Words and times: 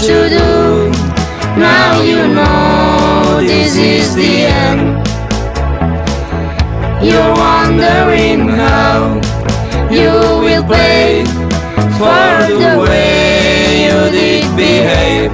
to 0.00 0.28
do. 0.28 0.90
Now 1.58 2.00
you 2.02 2.28
know 2.28 3.40
this 3.40 3.74
is 3.76 4.14
the 4.14 4.46
end. 4.46 5.06
You're 7.02 7.34
wondering 7.34 8.48
how 8.48 9.20
you 9.90 10.10
will 10.44 10.64
pay 10.64 11.24
for 11.98 12.46
the 12.62 12.78
way 12.80 13.86
you 13.86 14.10
did 14.12 14.56
behave. 14.56 15.32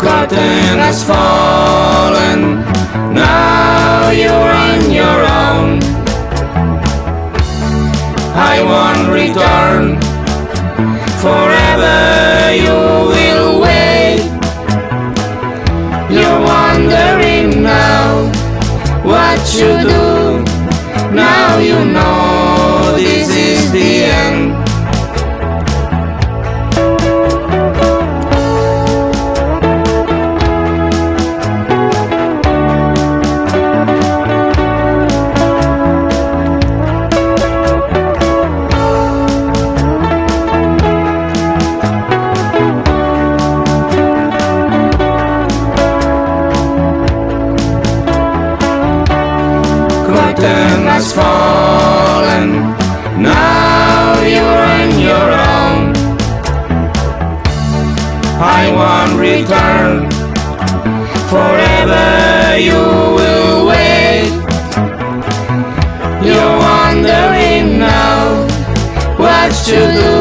Cotton 0.00 0.78
as 0.80 1.04
far. 1.04 1.71
You 19.44 19.71
curtain 50.42 50.86
has 50.86 51.12
fallen. 51.12 52.48
Now 53.22 54.20
you're 54.34 54.62
on 54.76 54.90
your 55.08 55.28
own. 55.54 55.82
I 58.58 58.62
won't 58.78 59.14
return. 59.28 60.10
Forever 61.32 62.58
you 62.58 62.82
will 63.18 63.66
wait. 63.72 64.32
You're 66.26 66.54
wondering 66.68 67.78
now 67.78 68.46
what 69.22 69.50
to 69.68 69.78
do. 70.00 70.14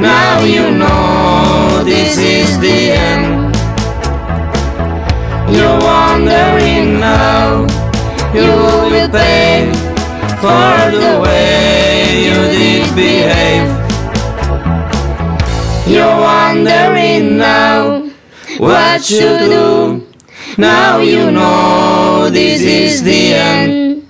Now 0.00 0.44
you 0.44 0.70
know 0.82 1.82
this 1.84 2.18
is 2.18 2.58
the 2.60 2.92
end. 3.10 3.56
You're 5.52 5.78
wondering 5.80 7.00
now 7.00 7.77
you 8.34 8.42
will 8.92 9.08
pay 9.08 9.72
for 10.42 10.90
the 10.92 11.20
way 11.22 12.24
you 12.26 12.34
did 12.56 12.94
behave. 12.94 13.68
You're 15.88 16.20
wondering 16.20 17.38
now 17.38 18.10
what 18.58 19.08
you 19.10 19.38
do. 19.38 20.06
Now 20.58 20.98
you 20.98 21.30
know 21.30 22.28
this 22.30 22.60
is 22.60 23.02
the 23.02 23.34
end. 23.34 24.08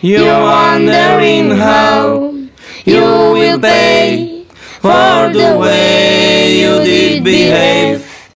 You're 0.00 0.40
wondering 0.40 1.50
how 1.50 2.32
you 2.84 3.00
will 3.00 3.58
pay 3.58 4.44
for 4.80 5.30
the 5.32 5.56
way 5.58 6.60
you 6.60 6.84
did 6.84 7.24
behave. 7.24 8.11